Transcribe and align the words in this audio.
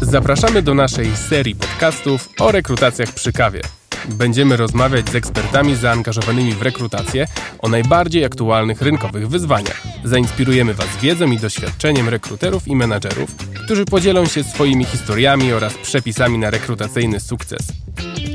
Zapraszamy 0.00 0.62
do 0.62 0.74
naszej 0.74 1.16
serii 1.16 1.54
podcastów 1.54 2.28
o 2.40 2.52
rekrutacjach 2.52 3.12
przy 3.12 3.32
kawie. 3.32 3.60
Będziemy 4.08 4.56
rozmawiać 4.56 5.08
z 5.08 5.14
ekspertami 5.14 5.76
zaangażowanymi 5.76 6.52
w 6.52 6.62
rekrutację 6.62 7.26
o 7.58 7.68
najbardziej 7.68 8.24
aktualnych 8.24 8.82
rynkowych 8.82 9.28
wyzwaniach. 9.28 9.82
Zainspirujemy 10.04 10.74
Was 10.74 10.96
wiedzą 11.02 11.30
i 11.30 11.38
doświadczeniem 11.38 12.08
rekruterów 12.08 12.68
i 12.68 12.76
menadżerów, 12.76 13.36
którzy 13.64 13.84
podzielą 13.84 14.26
się 14.26 14.44
swoimi 14.44 14.84
historiami 14.84 15.52
oraz 15.52 15.74
przepisami 15.74 16.38
na 16.38 16.50
rekrutacyjny 16.50 17.20
sukces. 17.20 17.60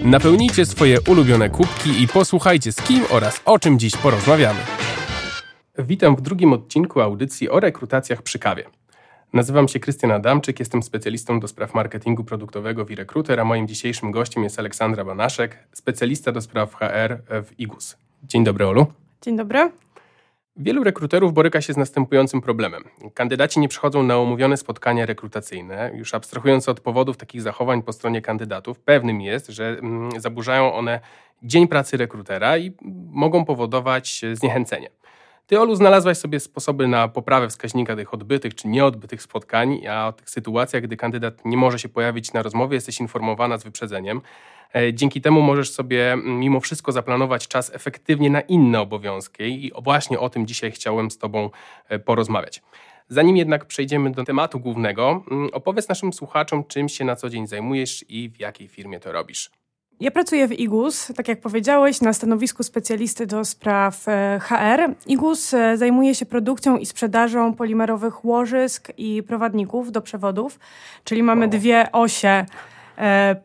Napełnijcie 0.04 0.66
swoje 0.66 1.02
ulubione 1.02 1.50
kubki 1.50 2.02
i 2.02 2.08
posłuchajcie 2.08 2.72
z 2.72 2.76
kim 2.76 3.04
oraz 3.10 3.42
o 3.46 3.60
czym 3.60 3.80
dziś 3.80 3.98
porozmawiamy. 3.98 4.60
Witam 5.78 6.16
w 6.16 6.22
drugim 6.22 6.54
odcinku 6.54 7.02
audycji 7.02 7.50
o 7.50 7.60
rekrutacjach 7.60 8.22
przy 8.22 8.40
kawie. 8.40 8.64
Nazywam 9.34 9.68
się 9.68 9.80
Krystian 9.80 10.12
Adamczyk, 10.12 10.60
jestem 10.60 10.84
specjalistą 10.84 11.40
do 11.40 11.48
spraw 11.48 11.74
marketingu 11.74 12.24
produktowego 12.24 12.86
w 12.86 12.92
Recruiter, 12.92 13.40
a 13.40 13.46
moim 13.46 13.68
dzisiejszym 13.68 14.12
gościem 14.12 14.44
jest 14.44 14.60
Aleksandra 14.60 15.06
Banaszek, 15.06 15.68
specjalista 15.74 16.32
do 16.32 16.42
spraw 16.42 16.76
HR 16.76 17.18
w 17.28 17.60
IGUS. 17.60 17.98
Dzień 18.24 18.44
dobry, 18.44 18.68
Olu. 18.68 18.86
Dzień 19.22 19.38
dobry. 19.38 19.72
Wielu 20.58 20.84
rekruterów 20.84 21.34
boryka 21.34 21.62
się 21.62 21.74
z 21.74 21.78
następującym 21.78 22.42
problemem. 22.42 22.84
Kandydaci 23.14 23.60
nie 23.60 23.68
przychodzą 23.68 24.04
na 24.04 24.18
umówione 24.18 24.58
spotkania 24.58 25.06
rekrutacyjne. 25.06 25.92
Już 25.96 26.14
abstrahując 26.14 26.70
od 26.70 26.80
powodów 26.80 27.18
takich 27.18 27.42
zachowań 27.42 27.84
po 27.84 27.94
stronie 27.94 28.22
kandydatów, 28.22 28.80
pewnym 28.80 29.22
jest, 29.22 29.48
że 29.48 29.70
mm, 29.70 30.22
zaburzają 30.22 30.74
one 30.74 31.00
dzień 31.44 31.68
pracy 31.68 31.98
rekrutera 31.98 32.58
i 32.58 32.72
mogą 33.12 33.46
powodować 33.46 34.22
zniechęcenie. 34.34 34.90
Ty, 35.52 35.60
Olu, 35.60 35.76
znalazłaś 35.76 36.18
sobie 36.18 36.40
sposoby 36.40 36.88
na 36.88 37.08
poprawę 37.08 37.50
wskaźnika 37.50 37.96
tych 37.96 38.14
odbytych 38.14 38.56
czy 38.56 38.68
nieodbytych 38.68 39.22
spotkań, 39.22 39.88
a 39.88 40.08
o 40.08 40.14
tych 40.14 40.30
sytuacjach, 40.30 40.84
gdy 40.84 40.98
kandydat 40.98 41.46
nie 41.46 41.58
może 41.58 41.80
się 41.80 41.90
pojawić 41.90 42.34
na 42.34 42.42
rozmowie, 42.42 42.76
jesteś 42.76 43.00
informowana 43.00 43.58
z 43.58 43.64
wyprzedzeniem. 43.64 44.22
E, 44.76 44.94
dzięki 44.94 45.22
temu 45.22 45.42
możesz 45.42 45.72
sobie 45.72 46.18
mimo 46.24 46.60
wszystko 46.60 46.92
zaplanować 46.92 47.48
czas 47.48 47.72
efektywnie 47.76 48.30
na 48.30 48.42
inne 48.42 48.82
obowiązki 48.82 49.66
i 49.66 49.72
właśnie 49.82 50.20
o 50.20 50.30
tym 50.30 50.48
dzisiaj 50.48 50.72
chciałem 50.72 51.12
z 51.12 51.18
Tobą 51.18 51.50
e, 51.90 52.00
porozmawiać. 52.00 52.62
Zanim 53.08 53.38
jednak 53.38 53.66
przejdziemy 53.66 54.12
do 54.12 54.24
tematu 54.24 54.60
głównego, 54.60 55.24
opowiedz 55.52 55.90
naszym 55.90 56.14
słuchaczom, 56.14 56.64
czym 56.64 56.90
się 56.90 57.06
na 57.06 57.16
co 57.16 57.30
dzień 57.30 57.48
zajmujesz 57.48 58.06
i 58.10 58.30
w 58.30 58.40
jakiej 58.40 58.68
firmie 58.68 59.00
to 59.00 59.12
robisz. 59.12 59.61
Ja 60.02 60.12
pracuję 60.12 60.48
w 60.48 60.60
IGUS, 60.60 61.12
tak 61.16 61.28
jak 61.28 61.42
powiedziałeś, 61.42 62.02
na 62.02 62.14
stanowisku 62.14 62.64
specjalisty 62.64 63.28
do 63.28 63.46
spraw 63.46 64.08
e, 64.08 64.40
HR. 64.40 64.96
IGUS 65.08 65.54
e, 65.54 65.78
zajmuje 65.78 66.16
się 66.16 66.26
produkcją 66.26 66.78
i 66.78 66.86
sprzedażą 66.86 67.54
polimerowych 67.54 68.26
łożysk 68.26 68.92
i 68.98 69.24
prowadników 69.24 69.92
do 69.92 70.02
przewodów, 70.02 70.60
czyli 71.04 71.24
mamy 71.24 71.48
dwie 71.48 71.92
osie 71.92 72.46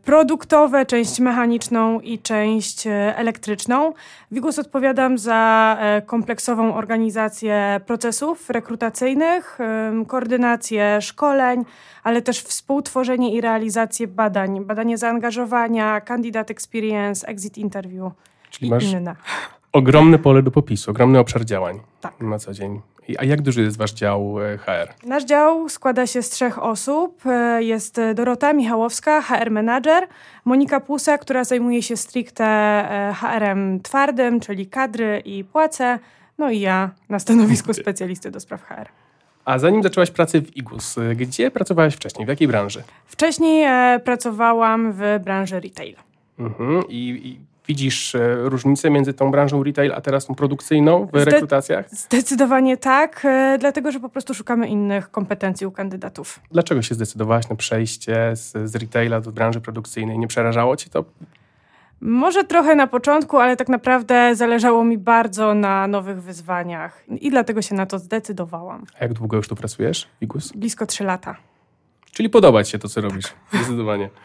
produktowe, 0.05 0.87
część 0.87 1.21
mechaniczną 1.21 2.01
i 2.01 2.19
część 2.19 2.87
e, 2.87 3.17
elektryczną. 3.17 3.93
Wigus 4.31 4.59
odpowiadam 4.59 5.19
za 5.19 5.77
e, 5.81 6.03
kompleksową 6.03 6.75
organizację 6.75 7.81
procesów 7.87 8.51
rekrutacyjnych, 8.51 9.59
koordynację 10.07 11.03
szkoleń, 11.03 11.65
ale 12.03 12.23
też 12.23 12.43
współtworzenie 12.43 13.35
i 13.35 13.41
realizację 13.41 14.07
badań, 14.07 14.65
badanie 14.65 14.98
zaangażowania, 14.98 16.01
candidate 16.01 16.53
experience, 16.53 17.29
exit 17.29 17.59
interview 17.59 18.13
Czyli 18.51 18.70
masz 18.70 18.85
inne. 18.85 19.17
Ogromne 19.77 20.19
pole 20.19 20.43
do 20.43 20.51
popisu, 20.51 20.91
ogromny 20.91 21.19
obszar 21.19 21.45
działań 21.45 21.81
tak. 22.01 22.21
na 22.21 22.39
co 22.39 22.53
dzień. 22.53 22.81
A 23.19 23.25
jak 23.25 23.43
duży 23.43 23.63
jest 23.63 23.77
wasz 23.77 23.93
dział 23.93 24.43
e, 24.43 24.59
HR? 24.59 25.07
Nasz 25.07 25.25
dział 25.25 25.69
składa 25.69 26.07
się 26.07 26.23
z 26.23 26.31
trzech 26.31 26.63
osób. 26.63 27.27
E, 27.27 27.63
jest 27.63 28.01
Dorota 28.15 28.53
Michałowska, 28.53 29.23
HR 29.23 29.51
Manager, 29.51 30.09
Monika 30.45 30.81
Pusa, 30.81 31.19
która 31.19 31.45
zajmuje 31.45 31.83
się 31.83 31.97
stricte 31.97 32.45
e, 32.45 33.15
HR-em 33.15 33.81
twardym, 33.81 34.41
czyli 34.41 34.67
kadry 34.67 35.23
i 35.25 35.45
płace, 35.45 35.98
no 36.39 36.51
i 36.51 36.61
ja 36.61 36.91
na 37.09 37.19
stanowisku 37.19 37.75
specjalisty 37.83 38.31
do 38.31 38.41
spraw 38.41 38.63
HR. 38.63 38.89
A 39.45 39.59
zanim 39.59 39.83
zaczęłaś 39.83 40.11
pracę 40.11 40.41
w 40.41 40.57
IGUS, 40.57 40.97
gdzie 41.17 41.51
pracowałaś 41.51 41.95
wcześniej? 41.95 42.27
W 42.27 42.29
jakiej 42.29 42.48
branży? 42.48 42.83
Wcześniej 43.07 43.67
pracowałam 44.05 44.92
w 44.92 45.01
branży 45.25 45.61
retail. 45.61 45.95
Mhm. 46.39 46.83
I, 46.89 47.09
I, 47.09 47.41
Widzisz 47.69 48.15
e, 48.15 48.37
różnicę 48.37 48.91
między 48.91 49.15
tą 49.15 49.31
branżą 49.31 49.63
retail, 49.63 49.93
a 49.93 50.01
teraz 50.01 50.27
tą 50.27 50.35
produkcyjną 50.35 51.07
w 51.07 51.09
Zde 51.09 51.25
rekrutacjach? 51.25 51.91
Zdecydowanie 51.91 52.77
tak, 52.77 53.25
e, 53.25 53.57
dlatego 53.61 53.93
że 53.93 54.01
po 54.01 54.09
prostu 54.09 54.35
szukamy 54.35 54.69
innych 54.69 55.11
kompetencji 55.11 55.67
u 55.67 55.71
kandydatów. 55.71 56.41
Dlaczego 56.51 56.83
się 56.83 56.95
zdecydowałaś 56.95 57.49
na 57.49 57.57
przejście 57.57 58.37
z, 58.37 58.71
z 58.71 58.77
retaila 58.77 59.21
do 59.21 59.33
branży 59.33 59.61
produkcyjnej? 59.61 60.19
Nie 60.19 60.27
przerażało 60.27 60.77
ci 60.77 60.91
to? 60.91 61.05
Może 62.01 62.45
trochę 62.45 62.75
na 62.75 62.87
początku, 62.87 63.37
ale 63.37 63.57
tak 63.57 63.69
naprawdę 63.69 64.35
zależało 64.35 64.85
mi 64.85 64.98
bardzo 64.98 65.55
na 65.55 65.87
nowych 65.87 66.23
wyzwaniach 66.23 67.05
i 67.21 67.31
dlatego 67.31 67.63
się 67.63 67.75
na 67.75 67.87
to 67.87 67.98
zdecydowałam. 67.98 68.85
A 69.01 69.05
jak 69.05 69.13
długo 69.13 69.37
już 69.37 69.48
tu 69.48 69.57
pracujesz, 69.57 70.09
Wigus? 70.21 70.53
Blisko 70.53 70.87
trzy 70.87 71.05
lata. 71.05 71.37
Czyli 72.13 72.31
podoba 72.31 72.65
ci 72.65 72.73
się 72.73 72.79
to, 72.79 72.89
co 72.89 73.01
robisz, 73.01 73.27
zdecydowanie. 73.53 74.11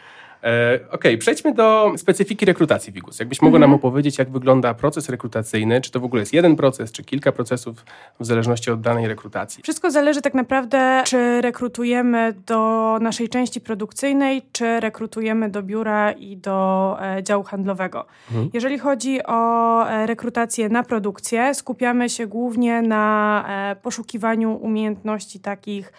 E, 0.42 0.74
okej, 0.74 0.88
okay, 0.92 1.18
przejdźmy 1.18 1.54
do 1.54 1.92
specyfiki 1.96 2.46
rekrutacji 2.46 2.92
Wigus. 2.92 3.18
Jakbyś 3.18 3.42
mogła 3.42 3.56
mhm. 3.56 3.70
nam 3.70 3.74
opowiedzieć, 3.74 4.18
jak 4.18 4.30
wygląda 4.30 4.74
proces 4.74 5.08
rekrutacyjny? 5.08 5.80
Czy 5.80 5.90
to 5.90 6.00
w 6.00 6.04
ogóle 6.04 6.22
jest 6.22 6.32
jeden 6.32 6.56
proces, 6.56 6.92
czy 6.92 7.04
kilka 7.04 7.32
procesów 7.32 7.84
w 8.20 8.26
zależności 8.26 8.70
od 8.70 8.80
danej 8.80 9.08
rekrutacji? 9.08 9.62
Wszystko 9.62 9.90
zależy 9.90 10.22
tak 10.22 10.34
naprawdę, 10.34 11.02
czy 11.06 11.40
rekrutujemy 11.40 12.34
do 12.46 12.98
naszej 13.00 13.28
części 13.28 13.60
produkcyjnej, 13.60 14.42
czy 14.52 14.80
rekrutujemy 14.80 15.48
do 15.48 15.62
biura 15.62 16.12
i 16.12 16.36
do 16.36 16.96
e, 17.02 17.22
działu 17.22 17.44
handlowego. 17.44 18.06
Mhm. 18.30 18.50
Jeżeli 18.52 18.78
chodzi 18.78 19.22
o 19.26 19.82
e, 19.88 20.06
rekrutację 20.06 20.68
na 20.68 20.82
produkcję, 20.82 21.54
skupiamy 21.54 22.08
się 22.08 22.26
głównie 22.26 22.82
na 22.82 23.44
e, 23.48 23.76
poszukiwaniu 23.76 24.56
umiejętności 24.56 25.40
takich 25.40 25.92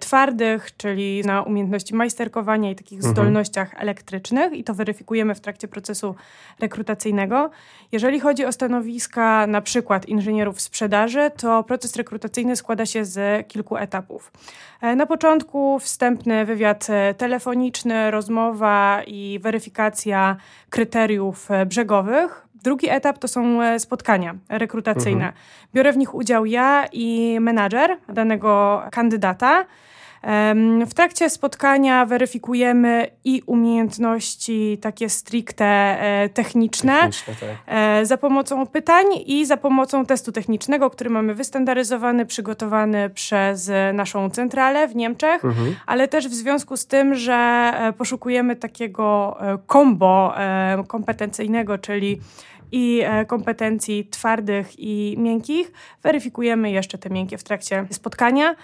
twardych, 0.00 0.76
czyli 0.76 1.22
na 1.24 1.42
umiejętności 1.42 1.94
majsterkowania 1.94 2.70
i 2.70 2.74
takich 2.74 2.98
mhm. 2.98 3.14
zdolnościach 3.14 3.74
elektrycznych 3.76 4.52
i 4.52 4.64
to 4.64 4.74
weryfikujemy 4.74 5.34
w 5.34 5.40
trakcie 5.40 5.68
procesu 5.68 6.14
rekrutacyjnego. 6.60 7.50
Jeżeli 7.92 8.20
chodzi 8.20 8.44
o 8.44 8.52
stanowiska 8.52 9.46
na 9.46 9.60
przykład 9.60 10.06
inżynierów 10.06 10.60
sprzedaży, 10.60 11.30
to 11.36 11.64
proces 11.64 11.96
rekrutacyjny 11.96 12.56
składa 12.56 12.86
się 12.86 13.04
z 13.04 13.48
kilku 13.48 13.76
etapów. 13.76 14.32
E, 14.80 14.96
na 14.96 15.06
początku 15.06 15.78
wstępny 15.78 16.44
wywiad 16.44 16.86
e, 16.90 17.14
telefoniczny, 17.14 18.10
rozmowa 18.10 19.02
i 19.06 19.38
weryfikacja 19.42 20.36
kryteriów 20.70 21.48
brzegowych. 21.66 22.47
Drugi 22.62 22.90
etap 22.90 23.18
to 23.18 23.28
są 23.28 23.62
e, 23.62 23.78
spotkania 23.78 24.34
rekrutacyjne. 24.48 25.26
Mhm. 25.26 25.42
Biorę 25.74 25.92
w 25.92 25.96
nich 25.96 26.14
udział 26.14 26.46
ja 26.46 26.86
i 26.92 27.36
menadżer 27.40 27.96
danego 28.08 28.82
kandydata. 28.92 29.64
W 30.86 30.94
trakcie 30.94 31.30
spotkania 31.30 32.06
weryfikujemy 32.06 33.06
i 33.24 33.42
umiejętności 33.46 34.78
takie 34.80 35.08
stricte 35.08 35.64
e, 35.64 36.28
techniczne, 36.28 36.94
techniczne 36.94 37.34
tak. 37.40 37.56
E, 37.66 38.06
za 38.06 38.16
pomocą 38.16 38.66
pytań 38.66 39.04
i 39.26 39.46
za 39.46 39.56
pomocą 39.56 40.06
testu 40.06 40.32
technicznego, 40.32 40.90
który 40.90 41.10
mamy 41.10 41.34
wystandaryzowany, 41.34 42.26
przygotowany 42.26 43.10
przez 43.10 43.70
naszą 43.94 44.30
centralę 44.30 44.88
w 44.88 44.96
Niemczech, 44.96 45.44
mhm. 45.44 45.76
ale 45.86 46.08
też 46.08 46.28
w 46.28 46.34
związku 46.34 46.76
z 46.76 46.86
tym, 46.86 47.14
że 47.14 47.72
poszukujemy 47.98 48.56
takiego 48.56 49.38
kombo 49.66 50.34
kompetencyjnego, 50.88 51.78
czyli 51.78 52.20
i 52.72 53.02
e, 53.04 53.24
kompetencji 53.24 54.08
twardych 54.10 54.78
i 54.78 55.16
miękkich. 55.18 55.72
Weryfikujemy 56.02 56.70
jeszcze 56.70 56.98
te 56.98 57.10
miękkie 57.10 57.38
w 57.38 57.44
trakcie 57.44 57.86
spotkania. 57.90 58.54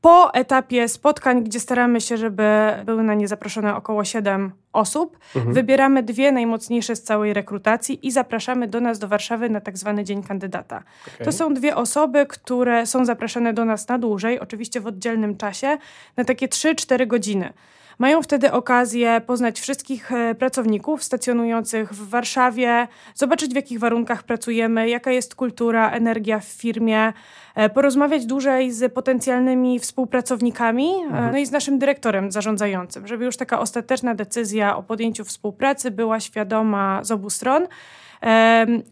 Po 0.00 0.34
etapie 0.34 0.88
spotkań, 0.88 1.44
gdzie 1.44 1.60
staramy 1.60 2.00
się, 2.00 2.16
żeby 2.16 2.42
były 2.84 3.02
na 3.02 3.14
nie 3.14 3.28
zaproszone 3.28 3.76
około 3.76 4.04
7 4.04 4.52
osób, 4.72 5.18
mhm. 5.36 5.54
wybieramy 5.54 6.02
dwie 6.02 6.32
najmocniejsze 6.32 6.96
z 6.96 7.02
całej 7.02 7.34
rekrutacji 7.34 8.06
i 8.06 8.10
zapraszamy 8.10 8.68
do 8.68 8.80
nas 8.80 8.98
do 8.98 9.08
Warszawy 9.08 9.50
na 9.50 9.60
tak 9.60 9.78
zwany 9.78 10.04
Dzień 10.04 10.22
Kandydata. 10.22 10.82
Okay. 11.14 11.24
To 11.24 11.32
są 11.32 11.54
dwie 11.54 11.76
osoby, 11.76 12.26
które 12.26 12.86
są 12.86 13.04
zapraszane 13.04 13.52
do 13.52 13.64
nas 13.64 13.88
na 13.88 13.98
dłużej, 13.98 14.40
oczywiście 14.40 14.80
w 14.80 14.86
oddzielnym 14.86 15.36
czasie, 15.36 15.78
na 16.16 16.24
takie 16.24 16.48
3-4 16.48 17.06
godziny. 17.06 17.52
Mają 18.00 18.22
wtedy 18.22 18.52
okazję 18.52 19.20
poznać 19.26 19.60
wszystkich 19.60 20.12
e, 20.12 20.34
pracowników 20.34 21.04
stacjonujących 21.04 21.92
w 21.92 22.08
Warszawie, 22.08 22.88
zobaczyć 23.14 23.52
w 23.52 23.56
jakich 23.56 23.78
warunkach 23.78 24.22
pracujemy, 24.22 24.88
jaka 24.88 25.10
jest 25.10 25.34
kultura, 25.34 25.90
energia 25.90 26.38
w 26.38 26.44
firmie, 26.44 27.12
e, 27.54 27.68
porozmawiać 27.68 28.26
dłużej 28.26 28.72
z 28.72 28.92
potencjalnymi 28.92 29.78
współpracownikami, 29.78 30.94
mhm. 31.02 31.32
no 31.32 31.38
i 31.38 31.46
z 31.46 31.50
naszym 31.50 31.78
dyrektorem 31.78 32.32
zarządzającym, 32.32 33.06
żeby 33.06 33.24
już 33.24 33.36
taka 33.36 33.60
ostateczna 33.60 34.14
decyzja 34.14 34.76
o 34.76 34.82
podjęciu 34.82 35.24
współpracy 35.24 35.90
była 35.90 36.20
świadoma 36.20 37.04
z 37.04 37.10
obu 37.10 37.30
stron. 37.30 37.66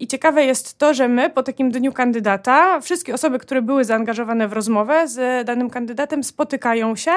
I 0.00 0.06
ciekawe 0.06 0.44
jest 0.44 0.78
to, 0.78 0.94
że 0.94 1.08
my 1.08 1.30
po 1.30 1.42
takim 1.42 1.70
dniu 1.70 1.92
kandydata, 1.92 2.80
wszystkie 2.80 3.14
osoby, 3.14 3.38
które 3.38 3.62
były 3.62 3.84
zaangażowane 3.84 4.48
w 4.48 4.52
rozmowę 4.52 5.08
z 5.08 5.46
danym 5.46 5.70
kandydatem, 5.70 6.24
spotykają 6.24 6.96
się 6.96 7.12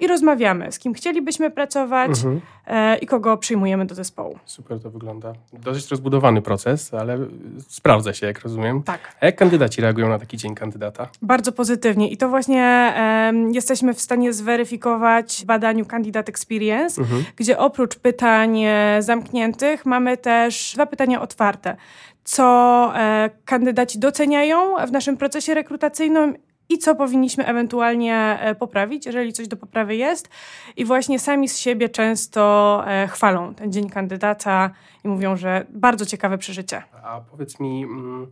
i 0.00 0.06
rozmawiamy, 0.06 0.72
z 0.72 0.78
kim 0.78 0.94
chcielibyśmy 0.94 1.50
pracować 1.50 2.10
mhm. 2.10 2.40
e, 2.66 2.98
i 2.98 3.06
kogo 3.06 3.36
przyjmujemy 3.36 3.86
do 3.86 3.94
zespołu. 3.94 4.38
Super 4.44 4.80
to 4.80 4.90
wygląda. 4.90 5.32
Dosyć 5.52 5.90
rozbudowany 5.90 6.42
proces, 6.42 6.94
ale 6.94 7.18
sprawdza 7.68 8.12
się, 8.12 8.26
jak 8.26 8.40
rozumiem. 8.40 8.82
Tak. 8.82 9.00
A 9.20 9.26
jak 9.26 9.36
kandydaci 9.36 9.80
reagują 9.80 10.08
na 10.08 10.18
taki 10.18 10.36
dzień 10.36 10.54
kandydata? 10.54 11.08
Bardzo 11.22 11.52
pozytywnie 11.52 12.10
i 12.10 12.16
to 12.16 12.28
właśnie 12.28 12.94
jesteśmy 13.52 13.94
w 13.94 14.00
stanie 14.00 14.32
zweryfikować 14.32 15.40
w 15.42 15.44
badaniu 15.44 15.86
Candidate 15.86 16.30
Experience, 16.30 17.00
mhm. 17.00 17.24
gdzie 17.36 17.58
oprócz 17.58 17.96
pytań 17.96 18.62
e, 18.64 19.02
zamkniętych 19.02 19.86
mamy 19.86 20.16
też 20.16 20.72
dwa 20.74 20.86
pytania 20.86 21.20
otwarte 21.20 21.76
co 22.26 22.92
e, 22.96 23.30
kandydaci 23.44 23.98
doceniają 23.98 24.86
w 24.86 24.92
naszym 24.92 25.16
procesie 25.16 25.54
rekrutacyjnym 25.54 26.36
i 26.68 26.78
co 26.78 26.94
powinniśmy 26.94 27.46
ewentualnie 27.46 28.38
e, 28.40 28.54
poprawić, 28.54 29.06
jeżeli 29.06 29.32
coś 29.32 29.48
do 29.48 29.56
poprawy 29.56 29.96
jest. 29.96 30.28
I 30.76 30.84
właśnie 30.84 31.18
sami 31.18 31.48
z 31.48 31.58
siebie 31.58 31.88
często 31.88 32.82
e, 32.86 33.08
chwalą 33.08 33.54
ten 33.54 33.72
dzień 33.72 33.90
kandydata 33.90 34.70
i 35.04 35.08
mówią, 35.08 35.36
że 35.36 35.66
bardzo 35.70 36.06
ciekawe 36.06 36.38
przeżycie. 36.38 36.82
A 37.02 37.20
powiedz 37.20 37.60
mi, 37.60 37.82
mm, 37.82 38.26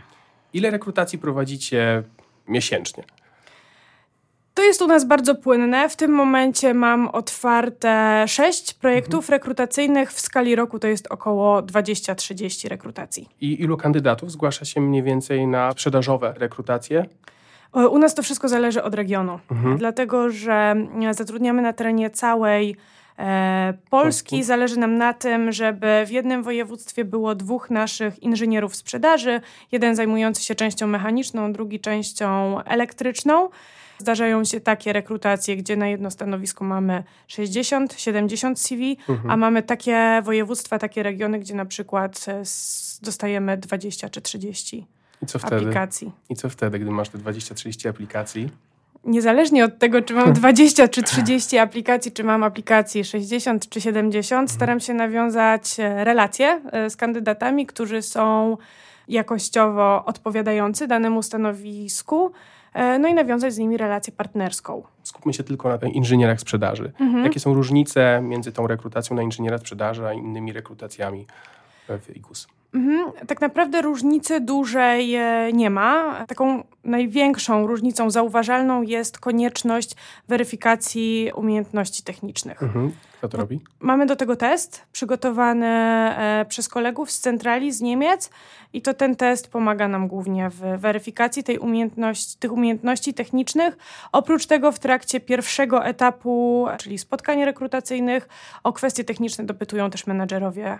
ile 0.52 0.70
rekrutacji 0.70 1.18
prowadzicie 1.18 2.02
miesięcznie? 2.48 3.04
To 4.54 4.62
jest 4.62 4.82
u 4.82 4.86
nas 4.86 5.04
bardzo 5.04 5.34
płynne. 5.34 5.88
W 5.88 5.96
tym 5.96 6.10
momencie 6.10 6.74
mam 6.74 7.08
otwarte 7.08 8.24
sześć 8.28 8.74
projektów 8.74 9.24
mhm. 9.24 9.30
rekrutacyjnych. 9.30 10.12
W 10.12 10.20
skali 10.20 10.56
roku 10.56 10.78
to 10.78 10.88
jest 10.88 11.06
około 11.10 11.62
20-30 11.62 12.68
rekrutacji. 12.68 13.28
I 13.40 13.62
ilu 13.62 13.76
kandydatów 13.76 14.30
zgłasza 14.32 14.64
się 14.64 14.80
mniej 14.80 15.02
więcej 15.02 15.46
na 15.46 15.72
sprzedażowe 15.72 16.34
rekrutacje? 16.36 17.06
U 17.74 17.98
nas 17.98 18.14
to 18.14 18.22
wszystko 18.22 18.48
zależy 18.48 18.82
od 18.82 18.94
regionu, 18.94 19.40
mhm. 19.50 19.78
dlatego 19.78 20.30
że 20.30 20.76
zatrudniamy 21.10 21.62
na 21.62 21.72
terenie 21.72 22.10
całej 22.10 22.76
e, 23.18 23.74
Polski. 23.90 24.42
Zależy 24.44 24.78
nam 24.78 24.98
na 24.98 25.12
tym, 25.14 25.52
żeby 25.52 26.04
w 26.06 26.10
jednym 26.10 26.42
województwie 26.42 27.04
było 27.04 27.34
dwóch 27.34 27.70
naszych 27.70 28.22
inżynierów 28.22 28.76
sprzedaży, 28.76 29.40
jeden 29.72 29.96
zajmujący 29.96 30.44
się 30.44 30.54
częścią 30.54 30.86
mechaniczną, 30.86 31.52
drugi 31.52 31.80
częścią 31.80 32.60
elektryczną. 32.64 33.48
Zdarzają 33.98 34.44
się 34.44 34.60
takie 34.60 34.92
rekrutacje, 34.92 35.56
gdzie 35.56 35.76
na 35.76 35.88
jedno 35.88 36.10
stanowisko 36.10 36.64
mamy 36.64 37.04
60, 37.26 37.94
70 38.00 38.60
CV, 38.60 38.98
mhm. 39.08 39.30
a 39.30 39.36
mamy 39.36 39.62
takie 39.62 40.22
województwa, 40.24 40.78
takie 40.78 41.02
regiony, 41.02 41.38
gdzie 41.38 41.54
na 41.54 41.64
przykład 41.64 42.24
e, 42.28 42.42
dostajemy 43.02 43.56
20 43.56 44.08
czy 44.08 44.20
30 44.20 44.86
i 45.24 45.26
co 45.26 45.38
wtedy? 45.38 45.56
aplikacji. 45.56 46.12
I 46.28 46.36
co 46.36 46.48
wtedy, 46.48 46.78
gdy 46.78 46.90
masz 46.90 47.08
te 47.08 47.18
20-30 47.18 47.88
aplikacji? 47.88 48.50
Niezależnie 49.04 49.64
od 49.64 49.78
tego, 49.78 50.02
czy 50.02 50.14
mam 50.14 50.32
20 50.32 50.88
czy 50.88 51.02
30 51.02 51.58
aplikacji, 51.58 52.12
czy 52.12 52.24
mam 52.24 52.42
aplikacji 52.42 53.04
60 53.04 53.68
czy 53.68 53.80
70, 53.80 54.40
mhm. 54.40 54.56
staram 54.56 54.80
się 54.80 54.94
nawiązać 54.94 55.80
e, 55.80 56.04
relacje 56.04 56.60
e, 56.72 56.90
z 56.90 56.96
kandydatami, 56.96 57.66
którzy 57.66 58.02
są 58.02 58.56
jakościowo 59.08 60.04
odpowiadający 60.04 60.86
danemu 60.86 61.22
stanowisku, 61.22 62.32
e, 62.74 62.98
no 62.98 63.08
i 63.08 63.14
nawiązać 63.14 63.54
z 63.54 63.58
nimi 63.58 63.76
relację 63.76 64.12
partnerską. 64.12 64.82
Skupmy 65.02 65.34
się 65.34 65.44
tylko 65.44 65.68
na 65.68 65.88
inżynierach 65.88 66.40
sprzedaży. 66.40 66.92
Mhm. 67.00 67.24
Jakie 67.24 67.40
są 67.40 67.54
różnice 67.54 68.20
między 68.22 68.52
tą 68.52 68.66
rekrutacją 68.66 69.16
na 69.16 69.22
inżyniera 69.22 69.58
sprzedaży, 69.58 70.06
a 70.06 70.12
innymi 70.12 70.52
rekrutacjami 70.52 71.26
w 71.88 72.16
IGUS? 72.16 72.46
Mhm. 72.74 73.12
Tak 73.26 73.40
naprawdę 73.40 73.82
różnicy 73.82 74.40
dużej 74.40 75.14
e, 75.14 75.52
nie 75.52 75.70
ma. 75.70 76.24
Taką 76.26 76.64
największą 76.84 77.66
różnicą 77.66 78.10
zauważalną 78.10 78.82
jest 78.82 79.18
konieczność 79.18 79.94
weryfikacji 80.28 81.30
umiejętności 81.34 82.02
technicznych. 82.02 82.62
Mhm. 82.62 82.92
Kto 83.18 83.28
to 83.28 83.38
robi? 83.38 83.60
Mamy 83.80 84.06
do 84.06 84.16
tego 84.16 84.36
test 84.36 84.82
przygotowany 84.92 85.66
e, 85.66 86.46
przez 86.48 86.68
kolegów 86.68 87.10
z 87.10 87.20
centrali 87.20 87.72
z 87.72 87.80
Niemiec 87.80 88.30
i 88.72 88.82
to 88.82 88.94
ten 88.94 89.16
test 89.16 89.48
pomaga 89.48 89.88
nam 89.88 90.08
głównie 90.08 90.50
w 90.50 90.80
weryfikacji 90.80 91.44
tej 91.44 91.58
umiejętności, 91.58 92.38
tych 92.38 92.52
umiejętności 92.52 93.14
technicznych. 93.14 93.76
Oprócz 94.12 94.46
tego 94.46 94.72
w 94.72 94.78
trakcie 94.78 95.20
pierwszego 95.20 95.84
etapu, 95.84 96.66
czyli 96.78 96.98
spotkań 96.98 97.44
rekrutacyjnych, 97.44 98.28
o 98.64 98.72
kwestie 98.72 99.04
techniczne 99.04 99.44
dopytują 99.44 99.90
też 99.90 100.06
menedżerowie 100.06 100.78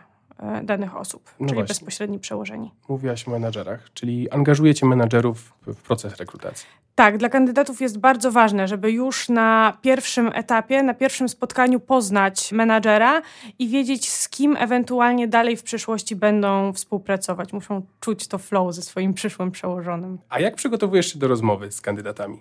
danych 0.62 0.96
osób, 0.96 1.24
no 1.24 1.46
czyli 1.46 1.54
właśnie. 1.54 1.74
bezpośredni 1.74 2.18
przełożeni. 2.18 2.70
Mówiłaś 2.88 3.28
o 3.28 3.30
menadżerach, 3.30 3.92
czyli 3.94 4.30
angażujecie 4.30 4.86
menadżerów 4.86 5.52
w 5.66 5.82
proces 5.82 6.16
rekrutacji. 6.16 6.66
Tak, 6.94 7.18
dla 7.18 7.28
kandydatów 7.28 7.80
jest 7.80 7.98
bardzo 7.98 8.32
ważne, 8.32 8.68
żeby 8.68 8.92
już 8.92 9.28
na 9.28 9.78
pierwszym 9.82 10.30
etapie, 10.34 10.82
na 10.82 10.94
pierwszym 10.94 11.28
spotkaniu 11.28 11.80
poznać 11.80 12.52
menadżera 12.52 13.22
i 13.58 13.68
wiedzieć, 13.68 14.10
z 14.10 14.28
kim 14.28 14.56
ewentualnie 14.56 15.28
dalej 15.28 15.56
w 15.56 15.62
przyszłości 15.62 16.16
będą 16.16 16.72
współpracować. 16.72 17.52
Muszą 17.52 17.82
czuć 18.00 18.28
to 18.28 18.38
flow 18.38 18.74
ze 18.74 18.82
swoim 18.82 19.14
przyszłym 19.14 19.50
przełożonym. 19.50 20.18
A 20.28 20.40
jak 20.40 20.56
przygotowujesz 20.56 21.12
się 21.12 21.18
do 21.18 21.28
rozmowy 21.28 21.72
z 21.72 21.80
kandydatami? 21.80 22.40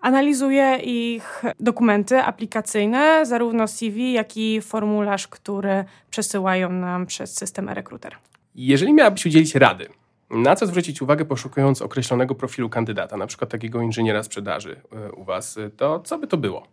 Analizuję 0.00 0.76
ich 0.76 1.42
dokumenty 1.60 2.22
aplikacyjne, 2.22 3.26
zarówno 3.26 3.68
CV, 3.68 4.12
jak 4.12 4.36
i 4.36 4.60
formularz, 4.60 5.28
który 5.28 5.84
przesyłają 6.10 6.72
nam 6.72 7.06
przez 7.06 7.34
system 7.34 7.68
e-rekruter. 7.68 8.16
Jeżeli 8.54 8.92
miałabyś 8.92 9.26
udzielić 9.26 9.54
rady, 9.54 9.88
na 10.30 10.56
co 10.56 10.66
zwrócić 10.66 11.02
uwagę 11.02 11.24
poszukując 11.24 11.82
określonego 11.82 12.34
profilu 12.34 12.68
kandydata, 12.68 13.16
na 13.16 13.26
przykład 13.26 13.50
takiego 13.50 13.82
inżyniera 13.82 14.22
sprzedaży 14.22 14.80
e, 14.92 15.12
u 15.12 15.24
Was, 15.24 15.58
to 15.76 16.00
co 16.00 16.18
by 16.18 16.26
to 16.26 16.36
było? 16.36 16.66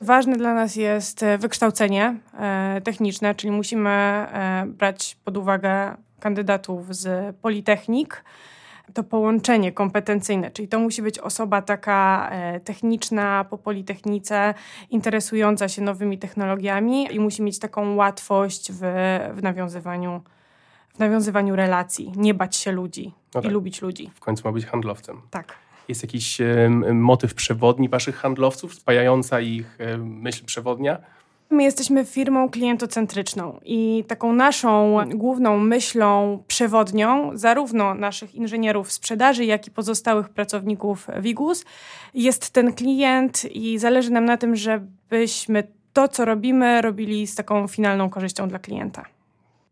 Ważne 0.00 0.36
dla 0.36 0.54
nas 0.54 0.76
jest 0.76 1.22
e, 1.22 1.38
wykształcenie 1.38 2.16
e, 2.38 2.80
techniczne, 2.84 3.34
czyli 3.34 3.50
musimy 3.50 4.26
brać 4.66 5.16
pod 5.24 5.36
uwagę 5.36 5.94
kandydatów 6.20 6.96
z 6.96 7.36
Politechnik, 7.36 8.24
to 8.94 9.04
połączenie 9.04 9.72
kompetencyjne, 9.72 10.50
czyli 10.50 10.68
to 10.68 10.78
musi 10.78 11.02
być 11.02 11.18
osoba 11.18 11.62
taka 11.62 12.28
e, 12.32 12.60
techniczna 12.60 13.44
po 13.50 13.58
politechnice, 13.58 14.54
interesująca 14.90 15.68
się 15.68 15.82
nowymi 15.82 16.18
technologiami 16.18 17.14
i 17.14 17.20
musi 17.20 17.42
mieć 17.42 17.58
taką 17.58 17.94
łatwość 17.94 18.72
w, 18.72 18.80
w 19.34 19.42
nawiązywaniu 19.42 20.20
w 20.94 20.98
nawiązywaniu 20.98 21.56
relacji, 21.56 22.12
nie 22.16 22.34
bać 22.34 22.56
się 22.56 22.72
ludzi 22.72 23.12
no 23.34 23.40
tak. 23.40 23.50
i 23.50 23.54
lubić 23.54 23.82
ludzi. 23.82 24.10
W 24.14 24.20
końcu 24.20 24.48
ma 24.48 24.52
być 24.52 24.66
handlowcem. 24.66 25.20
Tak. 25.30 25.54
Jest 25.88 26.02
jakiś 26.02 26.38
motyw 26.92 27.34
przewodni 27.34 27.88
waszych 27.88 28.16
handlowców, 28.16 28.74
spajająca 28.74 29.40
ich 29.40 29.78
myśl 29.98 30.44
przewodnia? 30.44 30.98
My 31.50 31.62
jesteśmy 31.62 32.04
firmą 32.04 32.48
klientocentryczną 32.50 33.60
i 33.64 34.04
taką 34.08 34.32
naszą 34.32 34.98
główną 35.14 35.58
myślą 35.58 36.42
przewodnią, 36.46 37.30
zarówno 37.34 37.94
naszych 37.94 38.34
inżynierów 38.34 38.92
sprzedaży, 38.92 39.44
jak 39.44 39.66
i 39.66 39.70
pozostałych 39.70 40.28
pracowników 40.28 41.06
Wigus, 41.20 41.64
jest 42.14 42.50
ten 42.50 42.72
klient 42.72 43.44
i 43.44 43.78
zależy 43.78 44.10
nam 44.10 44.24
na 44.24 44.36
tym, 44.36 44.56
żebyśmy 44.56 45.64
to, 45.92 46.08
co 46.08 46.24
robimy, 46.24 46.82
robili 46.82 47.26
z 47.26 47.34
taką 47.34 47.68
finalną 47.68 48.10
korzyścią 48.10 48.48
dla 48.48 48.58
klienta. 48.58 49.04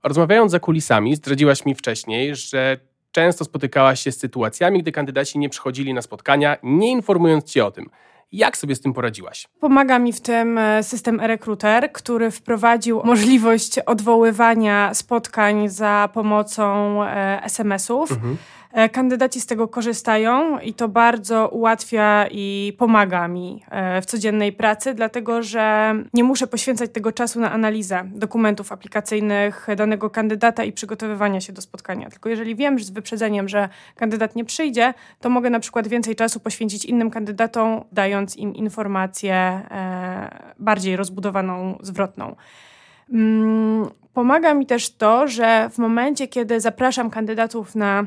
Rozmawiając 0.03 0.53
za 0.53 0.61
kulisami, 0.61 1.17
zdradziłaś 1.17 1.65
mi 1.65 1.75
wcześniej, 1.75 2.37
że 2.37 2.77
często 3.13 3.45
spotykałaś 3.45 4.01
się 4.01 4.13
z 4.13 4.19
sytuacjami, 4.19 4.83
gdy 4.83 4.93
kandydaci 4.93 5.39
nie 5.39 5.49
przychodzili 5.49 5.95
na 5.95 6.03
spotkania, 6.03 6.57
nie 6.63 6.91
informując 6.91 7.45
cię 7.45 7.67
o 7.67 7.71
tym. 7.71 7.91
Jak 8.33 8.57
sobie 8.57 8.75
z 8.75 8.81
tym 8.81 8.93
poradziłaś? 8.93 9.49
Pomaga 9.61 9.99
mi 9.99 10.13
w 10.13 10.21
tym 10.21 10.59
e, 10.59 10.83
system 10.83 11.21
e-recruiter, 11.21 11.93
który 11.93 12.31
wprowadził 12.31 13.03
możliwość 13.05 13.79
odwoływania 13.79 14.95
spotkań 14.95 15.69
za 15.69 16.09
pomocą 16.15 17.03
e, 17.05 17.43
SMS-ów. 17.45 18.13
Mhm. 18.13 18.37
E, 18.77 18.89
kandydaci 18.89 19.41
z 19.41 19.47
tego 19.47 19.69
korzystają 19.69 20.59
i 20.59 20.75
to 20.75 20.89
bardzo 20.89 21.49
ułatwia 21.49 22.27
i 22.31 22.73
pomaga 22.79 23.29
mi 23.29 23.65
e, 23.71 24.03
w 24.03 24.07
codziennej 24.07 24.53
pracy, 24.53 24.95
dlatego 24.95 25.43
że 25.43 25.95
nie 26.15 26.25
muszę 26.25 26.47
poświęcać 26.47 26.91
tego 26.91 27.13
czasu 27.13 27.41
na 27.41 27.53
analizę 27.53 28.05
dokumentów 28.05 28.73
aplikacyjnych 28.73 29.67
danego 29.77 30.11
kandydata 30.11 30.65
i 30.65 30.73
przygotowywania 30.73 31.41
się 31.41 31.53
do 31.53 31.63
spotkania. 31.63 32.11
Tylko 32.11 32.29
jeżeli 32.29 32.57
wiem 32.57 32.79
z 32.79 32.91
wyprzedzeniem, 32.91 33.49
że 33.49 33.69
kandydat 33.95 34.37
nie 34.37 34.45
przyjdzie, 34.45 34.95
to 35.21 35.31
mogę 35.31 35.51
na 35.51 35.61
przykład 35.61 35.89
więcej 35.89 36.17
czasu 36.17 36.41
poświęcić 36.41 36.85
innym 36.85 37.11
kandydatom, 37.11 37.85
dając 37.93 38.37
im 38.37 38.55
informację 38.55 39.35
e, 39.35 40.53
bardziej 40.59 40.97
rozbudowaną, 40.97 41.79
zwrotną. 41.83 42.37
Mm, 43.13 43.91
pomaga 44.15 44.55
mi 44.55 44.67
też 44.67 44.97
to, 44.97 45.29
że 45.29 45.71
w 45.73 45.79
momencie, 45.79 46.29
kiedy 46.29 46.61
zapraszam 46.61 47.11
kandydatów 47.11 47.75
na 47.75 48.07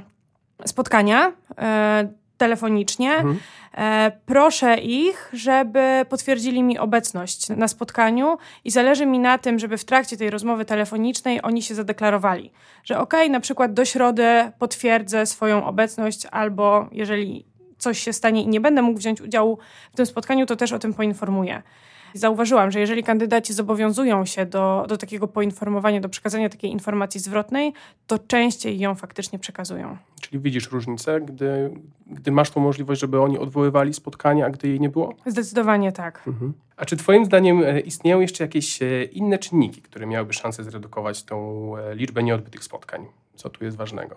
spotkania 0.66 1.32
e, 1.58 2.08
telefonicznie. 2.38 3.16
Mhm. 3.16 3.39
E, 3.78 4.12
proszę 4.25 4.78
ich, 4.78 5.30
żeby 5.34 6.06
potwierdzili 6.10 6.63
mi 6.63 6.78
obecność 6.78 7.50
na 7.50 7.68
spotkaniu 7.68 8.38
i 8.66 8.72
zależy 8.72 9.06
mi 9.06 9.20
na 9.20 9.38
tym, 9.38 9.60
żeby 9.60 9.78
w 9.78 9.86
trakcie 9.86 10.18
tej 10.18 10.30
rozmowy 10.30 10.66
telefonicznej 10.66 11.42
oni 11.44 11.62
się 11.62 11.75
zadeklarowali, 11.75 12.51
że 12.84 13.00
ok, 13.00 13.13
na 13.30 13.39
przykład 13.39 13.74
do 13.74 13.86
środy 13.86 14.51
potwierdzę 14.60 15.25
swoją 15.25 15.66
obecność, 15.66 16.25
albo 16.32 16.89
jeżeli 16.92 17.46
coś 17.78 18.00
się 18.00 18.13
stanie 18.13 18.44
i 18.44 18.48
nie 18.48 18.62
będę 18.62 18.82
mógł 18.82 19.00
wziąć 19.00 19.22
udziału 19.22 19.58
w 19.94 19.96
tym 19.96 20.06
spotkaniu, 20.06 20.46
to 20.46 20.56
też 20.56 20.72
o 20.72 20.80
tym 20.80 20.94
poinformuję. 20.94 21.62
Zauważyłam, 22.13 22.72
że 22.72 22.80
jeżeli 22.80 23.04
kandydaci 23.04 23.54
zobowiązują 23.54 24.25
się 24.25 24.46
do, 24.46 24.86
do 24.89 24.98
takiego 24.98 25.28
poinformowania, 25.28 26.01
do 26.01 26.10
przekazania 26.10 26.50
takiej 26.50 26.72
informacji 26.72 27.20
zwrotnej, 27.20 27.74
to 28.08 28.20
częściej 28.20 28.80
ją 28.80 28.96
faktycznie 28.96 29.39
przekazują. 29.39 29.98
Czyli 30.22 30.39
widzisz 30.39 30.72
różnicę, 30.72 31.22
gdy, 31.22 31.70
gdy 32.08 32.32
masz 32.32 32.50
tą 32.50 32.62
możliwość, 32.62 33.01
żeby 33.01 33.22
oni 33.22 33.38
odwoływali 33.38 33.94
spotkania, 33.94 34.46
a 34.46 34.50
gdy 34.50 34.68
jej 34.68 34.80
nie 34.80 34.89
było? 34.89 35.13
Zdecydowanie 35.25 35.92
tak. 35.92 36.24
Mhm. 36.28 36.54
A 36.78 36.86
czy 36.86 36.98
Twoim 36.98 37.25
zdaniem 37.25 37.63
e, 37.63 37.80
istnieją 37.80 38.20
jeszcze 38.20 38.44
jakieś 38.44 38.82
e, 38.82 39.04
inne 39.04 39.38
czynniki, 39.38 39.82
które 39.82 40.06
miałyby 40.06 40.34
szansę 40.34 40.63
zredukować 40.63 41.24
tą 41.24 41.78
e, 41.78 41.96
liczbę 41.96 42.24
nieodbytych 42.24 42.63
spotkań? 42.63 43.06
Co 43.36 43.50
tu 43.50 43.66
jest 43.66 43.78
ważnego? 43.78 44.16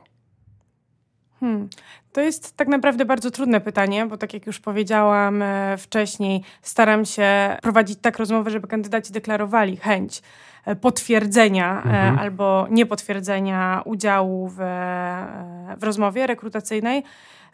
Hmm. 1.42 1.68
To 2.12 2.20
jest 2.20 2.56
tak 2.56 2.68
naprawdę 2.68 3.04
bardzo 3.04 3.30
trudne 3.30 3.60
pytanie, 3.60 4.06
bo 4.06 4.16
tak 4.16 4.34
jak 4.34 4.46
już 4.46 4.60
powiedziałam 4.60 5.42
e, 5.42 5.76
wcześniej, 5.78 6.42
staram 6.62 7.04
się 7.04 7.56
prowadzić 7.62 7.98
tak 8.02 8.18
rozmowę, 8.18 8.50
żeby 8.50 8.68
kandydaci 8.68 9.12
deklarowali 9.12 9.76
chęć 9.76 10.22
e, 10.64 10.76
potwierdzenia 10.76 11.72
e, 11.72 11.84
mhm. 11.84 12.18
albo 12.18 12.66
niepotwierdzenia 12.70 13.82
udziału 13.84 14.48
w, 14.48 14.56
w 15.78 15.82
rozmowie 15.82 16.26
rekrutacyjnej. 16.26 17.02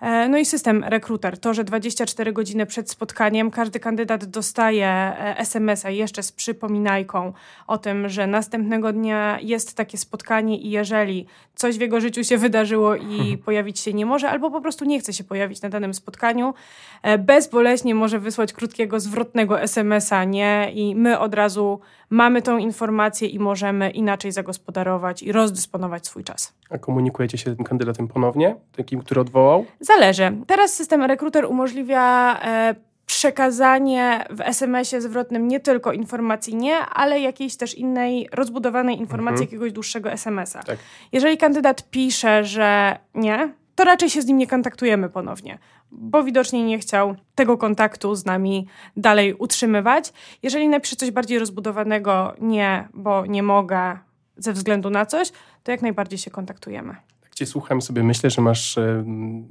E, 0.00 0.28
no 0.28 0.38
i 0.38 0.44
system 0.44 0.84
rekruter. 0.84 1.38
To, 1.38 1.54
że 1.54 1.64
24 1.64 2.32
godziny 2.32 2.66
przed 2.66 2.90
spotkaniem 2.90 3.50
każdy 3.50 3.80
kandydat 3.80 4.24
dostaje 4.24 4.86
e, 4.86 5.38
SMS-a 5.38 5.90
jeszcze 5.90 6.22
z 6.22 6.32
przypominajką 6.32 7.32
o 7.66 7.78
tym, 7.78 8.08
że 8.08 8.26
następnego 8.26 8.92
dnia 8.92 9.38
jest 9.42 9.76
takie 9.76 9.98
spotkanie 9.98 10.58
i 10.58 10.70
jeżeli 10.70 11.26
coś 11.54 11.78
w 11.78 11.80
jego 11.80 12.00
życiu 12.00 12.24
się 12.24 12.38
wydarzyło 12.38 12.94
i 12.94 13.18
mhm. 13.18 13.38
pojawić 13.38 13.80
się 13.80 13.92
nie 13.92 14.06
może, 14.06 14.30
albo 14.30 14.50
po 14.50 14.60
prostu 14.60 14.84
nie 14.84 15.00
chce 15.00 15.12
się 15.12 15.24
pojawić 15.24 15.62
na 15.62 15.68
danym 15.68 15.94
spotkaniu, 15.94 16.54
e, 17.02 17.18
bezboleśnie 17.18 17.94
może 17.94 18.18
wysłać 18.18 18.52
krótkiego, 18.52 19.00
zwrotnego 19.00 19.60
SMS-a, 19.60 20.24
nie? 20.24 20.70
I 20.74 20.94
my 20.94 21.18
od 21.18 21.34
razu 21.34 21.80
mamy 22.10 22.42
tą 22.42 22.58
informację 22.58 23.28
i 23.28 23.38
możemy 23.38 23.90
inaczej 23.90 24.32
zagospodarować 24.32 25.22
i 25.22 25.32
rozdysponować 25.32 26.06
swój 26.06 26.24
czas. 26.24 26.54
A 26.70 26.78
komunikujecie 26.78 27.38
się 27.38 27.52
z 27.52 27.56
tym 27.56 27.64
kandydatem 27.64 28.08
ponownie, 28.08 28.56
takim, 28.76 29.00
który 29.00 29.20
odwołał? 29.20 29.64
Zależy. 29.80 30.32
Teraz 30.46 30.74
system 30.74 31.02
rekruter 31.02 31.44
umożliwia 31.44 32.40
e, 32.42 32.74
przekazanie 33.06 34.24
w 34.30 34.40
SMS-ie 34.40 35.02
zwrotnym 35.02 35.48
nie 35.48 35.60
tylko 35.60 35.92
informacji 35.92 36.56
nie, 36.56 36.76
ale 36.78 37.20
jakiejś 37.20 37.56
też 37.56 37.74
innej 37.74 38.28
rozbudowanej 38.32 38.98
informacji, 38.98 39.42
mhm. 39.42 39.46
jakiegoś 39.46 39.72
dłuższego 39.72 40.12
SMS-a. 40.12 40.62
Tak. 40.62 40.78
Jeżeli 41.12 41.38
kandydat 41.38 41.90
pisze, 41.90 42.44
że 42.44 42.98
nie, 43.14 43.52
to 43.78 43.84
raczej 43.84 44.10
się 44.10 44.22
z 44.22 44.26
nim 44.26 44.38
nie 44.38 44.46
kontaktujemy 44.46 45.08
ponownie, 45.08 45.58
bo 45.90 46.22
widocznie 46.22 46.64
nie 46.64 46.78
chciał 46.78 47.16
tego 47.34 47.58
kontaktu 47.58 48.14
z 48.14 48.24
nami 48.24 48.66
dalej 48.96 49.34
utrzymywać. 49.34 50.12
Jeżeli 50.42 50.68
napisze 50.68 50.96
coś 50.96 51.10
bardziej 51.10 51.38
rozbudowanego, 51.38 52.34
nie, 52.40 52.88
bo 52.94 53.26
nie 53.26 53.42
mogę 53.42 53.98
ze 54.36 54.52
względu 54.52 54.90
na 54.90 55.06
coś, 55.06 55.32
to 55.62 55.70
jak 55.70 55.82
najbardziej 55.82 56.18
się 56.18 56.30
kontaktujemy. 56.30 56.96
Tak 57.20 57.34
cię 57.34 57.46
słucham 57.46 57.82
sobie, 57.82 58.02
myślę, 58.02 58.30
że 58.30 58.42
masz 58.42 58.76
y, 58.76 59.04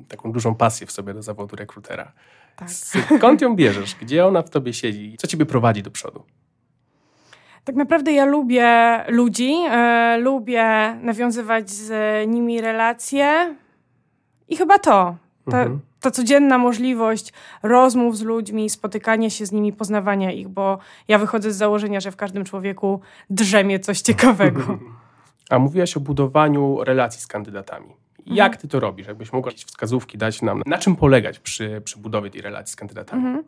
taką 0.07 0.31
dużą 0.31 0.55
pasję 0.55 0.88
w 0.88 0.91
sobie 0.91 1.13
do 1.13 1.22
zawodu 1.22 1.55
rekrutera. 1.55 2.12
Tak. 2.55 2.72
Skąd 3.17 3.41
ją 3.41 3.55
bierzesz? 3.55 3.96
Gdzie 3.96 4.25
ona 4.25 4.41
w 4.41 4.50
tobie 4.50 4.74
siedzi? 4.74 5.15
Co 5.17 5.27
ciebie 5.27 5.46
prowadzi 5.46 5.84
do 5.84 5.91
przodu? 5.91 6.24
Tak 7.63 7.75
naprawdę 7.75 8.12
ja 8.12 8.25
lubię 8.25 9.03
ludzi, 9.07 9.53
e, 9.69 10.17
lubię 10.17 10.98
nawiązywać 11.01 11.69
z 11.69 11.91
nimi 12.29 12.62
relacje 12.62 13.55
i 14.50 14.58
chyba 14.58 14.80
to. 14.80 15.16
Ta, 15.51 15.62
mhm. 15.62 15.80
ta 16.01 16.12
codzienna 16.12 16.58
możliwość 16.58 17.34
rozmów 17.63 18.18
z 18.18 18.22
ludźmi, 18.22 18.70
spotykania 18.70 19.30
się 19.30 19.46
z 19.46 19.51
nimi, 19.51 19.74
poznawania 19.74 20.32
ich, 20.32 20.48
bo 20.48 20.77
ja 21.08 21.18
wychodzę 21.18 21.51
z 21.51 21.56
założenia, 21.56 22.00
że 22.00 22.12
w 22.12 22.16
każdym 22.16 22.46
człowieku 22.46 23.01
drzemie 23.30 23.80
coś 23.80 24.01
ciekawego. 24.01 24.62
A 25.50 25.60
mówiłaś 25.60 25.98
o 25.98 26.00
budowaniu 26.00 26.84
relacji 26.84 27.22
z 27.22 27.27
kandydatami. 27.27 27.89
Jak 28.25 28.48
mhm. 28.48 28.62
ty 28.62 28.68
to 28.68 28.80
robisz? 28.80 29.08
Jakbyś 29.08 29.34
mogła 29.34 29.51
jakieś 29.51 29.66
wskazówki 29.66 30.18
dać 30.18 30.42
nam, 30.42 30.62
na 30.66 30.77
czym 30.77 30.96
polegać 30.96 31.39
przy, 31.39 31.82
przy 31.86 32.00
budowie 32.00 32.30
tej 32.30 32.42
relacji 32.42 32.74
z 32.74 32.75
kandydatami? 32.75 33.25
Mhm. 33.25 33.44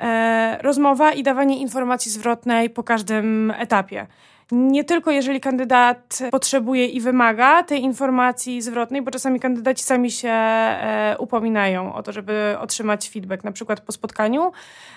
E, 0.00 0.58
rozmowa 0.62 1.12
i 1.12 1.22
dawanie 1.22 1.58
informacji 1.58 2.10
zwrotnej 2.10 2.70
po 2.70 2.82
każdym 2.82 3.50
etapie 3.50 4.06
nie 4.52 4.84
tylko 4.84 5.10
jeżeli 5.10 5.40
kandydat 5.40 6.18
potrzebuje 6.30 6.86
i 6.86 7.00
wymaga 7.00 7.62
tej 7.62 7.82
informacji 7.82 8.62
zwrotnej, 8.62 9.02
bo 9.02 9.10
czasami 9.10 9.40
kandydaci 9.40 9.84
sami 9.84 10.10
się 10.10 10.28
e, 10.28 11.16
upominają 11.18 11.94
o 11.94 12.02
to, 12.02 12.12
żeby 12.12 12.56
otrzymać 12.60 13.10
feedback, 13.10 13.44
na 13.44 13.52
przykład 13.52 13.80
po 13.80 13.92
spotkaniu 13.92 14.52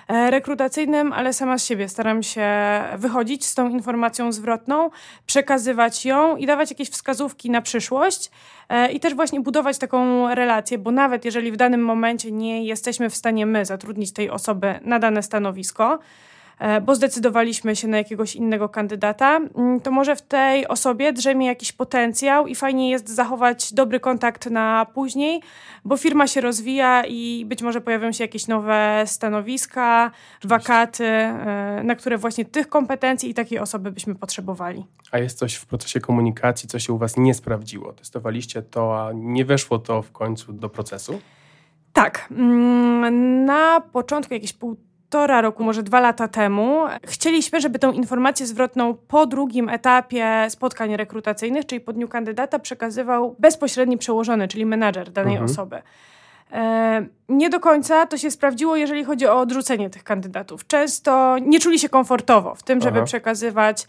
e, 0.07 0.31
rekrutacyjnym, 0.31 1.13
ale 1.13 1.33
sama 1.33 1.57
z 1.57 1.65
siebie 1.65 1.89
staram 1.89 2.23
się 2.23 2.49
wychodzić 2.97 3.45
z 3.45 3.55
tą 3.55 3.69
informacją 3.69 4.31
zwrotną, 4.31 4.89
przekazywać 5.25 6.05
ją 6.05 6.37
i 6.37 6.45
dawać 6.45 6.69
jakieś 6.69 6.89
wskazówki 6.89 7.49
na 7.49 7.61
przyszłość 7.61 8.31
e, 8.69 8.91
i 8.91 8.99
też 8.99 9.15
właśnie 9.15 9.39
budować 9.39 9.77
taką 9.77 10.27
relację, 10.35 10.77
bo 10.77 10.91
nawet 10.91 11.25
jeżeli 11.25 11.51
w 11.51 11.57
danym 11.57 11.85
momencie 11.85 12.31
nie 12.31 12.65
jesteśmy 12.65 13.09
w 13.09 13.15
stanie 13.15 13.45
my 13.45 13.65
zatrudnić 13.65 14.13
tej 14.13 14.29
osoby 14.29 14.79
na 14.81 14.99
dane 14.99 15.23
stanowisko, 15.23 15.99
bo 16.81 16.95
zdecydowaliśmy 16.95 17.75
się 17.75 17.87
na 17.87 17.97
jakiegoś 17.97 18.35
innego 18.35 18.69
kandydata, 18.69 19.37
mm, 19.37 19.81
to 19.81 19.91
może 19.91 20.15
w 20.15 20.21
tej 20.21 20.67
osobie 20.67 21.13
drzemie 21.13 21.47
jakiś 21.47 21.71
potencjał 21.71 22.47
i 22.47 22.55
fajnie 22.55 22.89
jest 22.89 23.09
zachować 23.09 23.73
dobry 23.73 23.99
kontakt 23.99 24.49
na 24.49 24.85
później, 24.93 25.41
bo 25.85 25.97
firma 25.97 26.27
się 26.27 26.41
rozwija 26.41 27.03
i 27.05 27.45
być 27.45 27.61
może 27.61 27.81
pojawią 27.81 28.11
się 28.11 28.23
jakieś 28.23 28.47
nowe 28.47 29.03
stanowiska, 29.05 30.11
wakaty, 30.43 31.05
e, 31.05 31.81
na 31.83 31.95
które 31.95 32.17
właśnie 32.17 32.45
tych 32.45 32.69
kompetencji 32.69 33.29
i 33.29 33.33
takiej 33.33 33.59
osoby 33.59 33.91
byśmy 33.91 34.15
potrzebowali. 34.15 34.85
A 35.11 35.17
jest 35.17 35.37
coś 35.37 35.55
w 35.55 35.65
procesie 35.65 35.99
komunikacji, 35.99 36.69
co 36.69 36.79
się 36.79 36.93
u 36.93 36.97
Was 36.97 37.17
nie 37.17 37.33
sprawdziło? 37.33 37.93
Testowaliście 37.93 38.61
to, 38.61 39.07
a 39.07 39.11
nie 39.13 39.45
weszło 39.45 39.79
to 39.79 40.01
w 40.01 40.11
końcu 40.11 40.53
do 40.53 40.69
procesu? 40.69 41.21
Tak. 41.93 42.27
Mm, 42.31 43.45
na 43.45 43.81
początku, 43.81 44.33
jakieś 44.33 44.53
pół 44.53 44.75
półtora 45.15 45.41
roku, 45.41 45.63
może 45.63 45.83
dwa 45.83 45.99
lata 45.99 46.27
temu, 46.27 46.83
chcieliśmy, 47.03 47.61
żeby 47.61 47.79
tą 47.79 47.91
informację 47.91 48.45
zwrotną 48.45 48.93
po 49.07 49.25
drugim 49.25 49.69
etapie 49.69 50.47
spotkań 50.49 50.97
rekrutacyjnych, 50.97 51.65
czyli 51.65 51.81
po 51.81 51.93
dniu 51.93 52.07
kandydata, 52.07 52.59
przekazywał 52.59 53.35
bezpośredni 53.39 53.97
przełożony, 53.97 54.47
czyli 54.47 54.65
menadżer 54.65 55.11
danej 55.11 55.33
mhm. 55.33 55.51
osoby. 55.51 55.81
E, 56.51 57.05
nie 57.29 57.49
do 57.49 57.59
końca 57.59 58.05
to 58.05 58.17
się 58.17 58.31
sprawdziło, 58.31 58.75
jeżeli 58.75 59.03
chodzi 59.03 59.27
o 59.27 59.39
odrzucenie 59.39 59.89
tych 59.89 60.03
kandydatów. 60.03 60.67
Często 60.67 61.37
nie 61.37 61.59
czuli 61.59 61.79
się 61.79 61.89
komfortowo 61.89 62.55
w 62.55 62.63
tym, 62.63 62.81
żeby 62.81 62.97
Aha. 62.97 63.05
przekazywać 63.05 63.87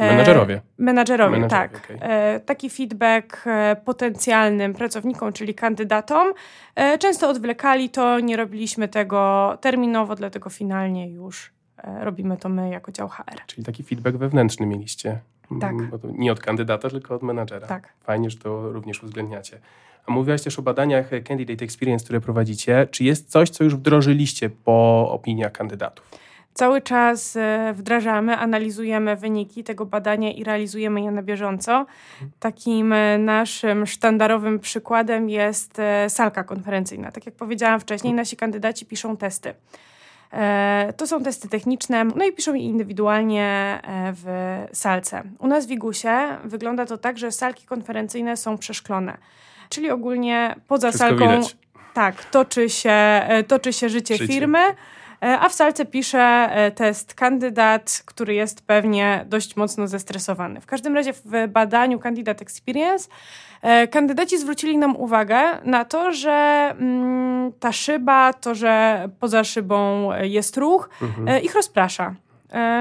Menadżerowie. 0.00 0.60
Menadżerowie, 0.78 1.38
Menadżerowie 1.38 1.70
tak. 1.70 1.84
Okay. 1.84 2.08
E, 2.10 2.40
taki 2.40 2.70
feedback 2.70 3.42
e, 3.46 3.76
potencjalnym 3.84 4.74
pracownikom, 4.74 5.32
czyli 5.32 5.54
kandydatom. 5.54 6.32
E, 6.74 6.98
często 6.98 7.28
odwlekali 7.28 7.90
to, 7.90 8.20
nie 8.20 8.36
robiliśmy 8.36 8.88
tego 8.88 9.52
terminowo, 9.60 10.14
dlatego 10.14 10.50
finalnie 10.50 11.10
już 11.10 11.52
robimy 12.00 12.36
to 12.36 12.48
my 12.48 12.70
jako 12.70 12.92
dział 12.92 13.08
HR. 13.08 13.46
Czyli 13.46 13.64
taki 13.64 13.82
feedback 13.82 14.16
wewnętrzny 14.16 14.66
mieliście. 14.66 15.18
Tak. 15.60 15.74
nie 16.18 16.32
od 16.32 16.40
kandydata, 16.40 16.90
tylko 16.90 17.14
od 17.14 17.22
menadżera. 17.22 17.66
Tak. 17.66 17.92
Fajnie, 18.00 18.30
że 18.30 18.38
to 18.38 18.72
również 18.72 19.02
uwzględniacie. 19.02 19.58
A 20.06 20.12
mówiłaś 20.12 20.42
też 20.42 20.58
o 20.58 20.62
badaniach 20.62 21.10
Candidate 21.28 21.64
Experience, 21.64 22.04
które 22.04 22.20
prowadzicie. 22.20 22.88
Czy 22.90 23.04
jest 23.04 23.30
coś, 23.30 23.50
co 23.50 23.64
już 23.64 23.76
wdrożyliście 23.76 24.50
po 24.50 25.08
opiniach 25.10 25.52
kandydatów? 25.52 26.10
Cały 26.54 26.80
czas 26.80 27.36
e, 27.36 27.72
wdrażamy, 27.76 28.36
analizujemy 28.36 29.16
wyniki 29.16 29.64
tego 29.64 29.86
badania 29.86 30.30
i 30.32 30.44
realizujemy 30.44 31.02
je 31.02 31.10
na 31.10 31.22
bieżąco. 31.22 31.86
Takim 32.40 32.92
e, 32.92 33.18
naszym 33.18 33.86
sztandarowym 33.86 34.58
przykładem 34.58 35.30
jest 35.30 35.78
e, 35.78 36.10
salka 36.10 36.44
konferencyjna. 36.44 37.12
Tak 37.12 37.26
jak 37.26 37.34
powiedziałam 37.34 37.80
wcześniej, 37.80 38.14
nasi 38.14 38.36
kandydaci 38.36 38.86
piszą 38.86 39.16
testy. 39.16 39.54
To 40.96 41.06
są 41.06 41.22
testy 41.22 41.48
techniczne, 41.48 42.04
no 42.04 42.24
i 42.24 42.32
piszą 42.32 42.54
je 42.54 42.62
indywidualnie 42.62 43.80
w 44.12 44.26
salce. 44.72 45.22
U 45.38 45.46
nas 45.46 45.66
w 45.66 45.70
Igusie 45.70 46.08
wygląda 46.44 46.86
to 46.86 46.98
tak, 46.98 47.18
że 47.18 47.32
salki 47.32 47.66
konferencyjne 47.66 48.36
są 48.36 48.58
przeszklone, 48.58 49.16
czyli 49.68 49.90
ogólnie 49.90 50.54
poza 50.68 50.88
Wszystko 50.88 51.08
salką 51.08 51.36
widać. 51.36 51.56
tak, 51.94 52.24
toczy 52.24 52.70
się, 52.70 53.22
toczy 53.48 53.72
się 53.72 53.88
życie, 53.88 54.16
życie. 54.16 54.32
firmy. 54.32 54.58
E, 55.22 55.40
a 55.40 55.48
w 55.48 55.52
salce 55.52 55.86
pisze 55.86 56.18
e, 56.18 56.70
test 56.70 57.14
kandydat, 57.14 58.02
który 58.04 58.34
jest 58.34 58.66
pewnie 58.66 59.24
dość 59.28 59.56
mocno 59.56 59.88
zestresowany. 59.88 60.60
W 60.60 60.66
każdym 60.66 60.94
razie 60.94 61.12
w 61.12 61.48
badaniu 61.48 61.98
Candidate 61.98 62.42
Experience 62.42 63.08
e, 63.62 63.88
kandydaci 63.88 64.38
zwrócili 64.38 64.78
nam 64.78 64.96
uwagę 64.96 65.40
na 65.64 65.84
to, 65.84 66.12
że 66.12 66.30
mm, 66.78 67.52
ta 67.60 67.72
szyba, 67.72 68.32
to, 68.32 68.54
że 68.54 69.08
poza 69.20 69.44
szybą 69.44 70.08
jest 70.22 70.56
ruch, 70.56 70.90
mhm. 71.02 71.42
ich 71.42 71.54
rozprasza. 71.54 72.14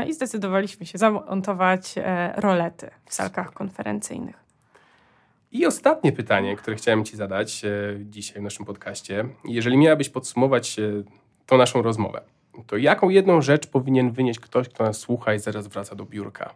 I 0.07 0.13
zdecydowaliśmy 0.13 0.85
się 0.85 0.97
zamontować 0.97 1.95
rolety 2.35 2.89
w 3.05 3.13
salkach 3.13 3.53
konferencyjnych. 3.53 4.35
I 5.51 5.65
ostatnie 5.65 6.11
pytanie, 6.11 6.55
które 6.55 6.75
chciałem 6.75 7.05
Ci 7.05 7.17
zadać 7.17 7.61
dzisiaj 7.99 8.39
w 8.39 8.43
naszym 8.43 8.65
podcaście. 8.65 9.25
Jeżeli 9.45 9.77
miałabyś 9.77 10.09
podsumować 10.09 10.77
tą 11.51 11.57
naszą 11.57 11.81
rozmowę, 11.81 12.21
to 12.67 12.77
jaką 12.77 13.09
jedną 13.09 13.41
rzecz 13.41 13.67
powinien 13.67 14.11
wynieść 14.11 14.39
ktoś, 14.39 14.69
kto 14.69 14.83
nas 14.83 14.97
słucha 14.97 15.33
i 15.33 15.39
zaraz 15.39 15.67
wraca 15.67 15.95
do 15.95 16.05
biurka? 16.05 16.53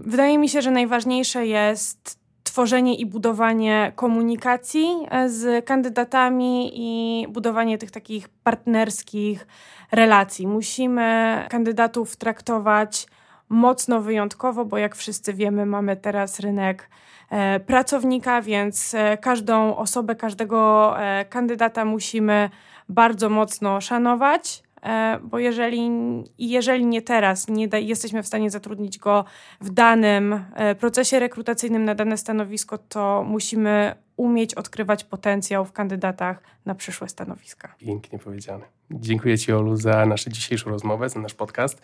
Wydaje 0.00 0.38
mi 0.38 0.48
się, 0.48 0.62
że 0.62 0.70
najważniejsze 0.70 1.46
jest 1.46 2.18
tworzenie 2.44 2.94
i 2.94 3.06
budowanie 3.06 3.92
komunikacji 3.96 5.06
e, 5.10 5.28
z 5.28 5.64
kandydatami 5.64 6.72
i 6.74 7.26
budowanie 7.28 7.78
tych 7.78 7.90
takich 7.90 8.28
partnerskich 8.28 9.46
relacji. 9.92 10.46
Musimy 10.46 11.46
kandydatów 11.50 12.16
traktować 12.16 13.06
mocno 13.50 14.00
wyjątkowo, 14.00 14.64
bo 14.64 14.78
jak 14.78 14.96
wszyscy 14.96 15.34
wiemy, 15.34 15.66
mamy 15.66 15.96
teraz 15.96 16.40
rynek 16.40 16.90
e, 17.30 17.60
pracownika, 17.60 18.42
więc 18.42 18.94
e, 18.94 19.18
każdą 19.18 19.76
osobę, 19.76 20.14
każdego 20.14 20.94
kandydata 21.30 21.84
musimy 21.84 22.50
bardzo 22.90 23.28
mocno 23.28 23.80
szanować, 23.80 24.62
e, 24.82 25.18
bo 25.22 25.38
jeżeli, 25.38 25.90
jeżeli 26.38 26.86
nie 26.86 27.02
teraz, 27.02 27.48
nie 27.48 27.68
da, 27.68 27.78
jesteśmy 27.78 28.22
w 28.22 28.26
stanie 28.26 28.50
zatrudnić 28.50 28.98
go 28.98 29.24
w 29.60 29.70
danym 29.70 30.44
e, 30.54 30.74
procesie 30.74 31.20
rekrutacyjnym 31.20 31.84
na 31.84 31.94
dane 31.94 32.16
stanowisko, 32.16 32.78
to 32.78 33.24
musimy 33.28 33.94
umieć 34.20 34.54
odkrywać 34.54 35.04
potencjał 35.04 35.64
w 35.64 35.72
kandydatach 35.72 36.42
na 36.66 36.74
przyszłe 36.74 37.08
stanowiska. 37.08 37.74
Pięknie 37.78 38.18
powiedziane. 38.18 38.64
Dziękuję 38.90 39.38
Ci, 39.38 39.52
Olu, 39.52 39.76
za 39.76 40.06
naszą 40.06 40.30
dzisiejszą 40.30 40.70
rozmowę, 40.70 41.08
za 41.08 41.20
nasz 41.20 41.34
podcast. 41.34 41.82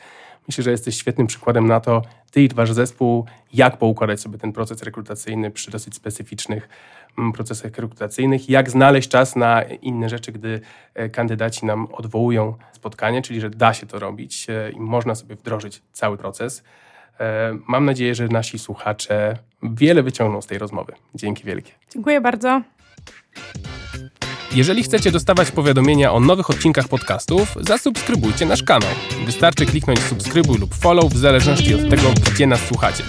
Myślę, 0.49 0.65
że 0.65 0.71
jesteś 0.71 0.97
świetnym 0.97 1.27
przykładem 1.27 1.67
na 1.67 1.81
to, 1.81 2.03
Ty 2.31 2.43
i 2.43 2.49
Wasz 2.49 2.73
zespół, 2.73 3.25
jak 3.53 3.77
poukładać 3.77 4.21
sobie 4.21 4.39
ten 4.39 4.53
proces 4.53 4.83
rekrutacyjny 4.83 5.51
przy 5.51 5.71
dosyć 5.71 5.95
specyficznych 5.95 6.69
mm, 7.19 7.33
procesach 7.33 7.73
rekrutacyjnych, 7.73 8.49
jak 8.49 8.71
znaleźć 8.71 9.09
czas 9.09 9.37
na 9.37 9.63
inne 9.63 10.09
rzeczy, 10.09 10.33
gdy 10.33 10.61
e, 10.95 11.09
kandydaci 11.09 11.67
nam 11.67 11.87
odwołują 11.93 12.55
spotkanie, 12.73 13.23
czyli 13.23 13.41
że 13.41 13.51
da 13.51 13.75
się 13.75 13.87
to 13.87 13.99
robić 13.99 14.47
e, 14.51 14.71
i 14.71 14.81
można 14.81 15.15
sobie 15.15 15.37
wdrożyć 15.37 15.83
cały 15.93 16.17
proces. 16.17 16.63
E, 17.21 17.59
mam 17.69 17.85
nadzieję, 17.85 18.15
że 18.15 18.29
nasi 18.29 18.59
słuchacze 18.59 19.39
wiele 19.63 20.03
wyciągną 20.03 20.43
z 20.43 20.47
tej 20.47 20.59
rozmowy. 20.59 20.93
Dzięki 21.15 21.45
wielkie. 21.45 21.73
Dziękuję 21.91 22.21
bardzo. 22.21 22.63
Jeżeli 24.55 24.83
chcecie 24.83 25.11
dostawać 25.11 25.51
powiadomienia 25.51 26.13
o 26.13 26.21
nowych 26.21 26.51
odcinkach 26.51 26.89
podcastów, 26.89 27.55
zasubskrybujcie 27.61 28.47
nasz 28.47 28.63
kanał. 28.63 28.91
Wystarczy 29.27 29.67
kliknąć 29.67 30.01
subskrybuj 30.01 30.59
lub 30.59 30.75
follow 30.75 31.13
w 31.13 31.17
zależności 31.17 31.75
od 31.75 31.91
tego, 31.91 32.15
gdzie 32.33 32.47
nas 32.47 32.61
słuchacie. 32.61 33.05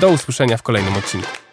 Do 0.00 0.08
usłyszenia 0.08 0.56
w 0.56 0.62
kolejnym 0.62 0.94
odcinku. 0.94 1.47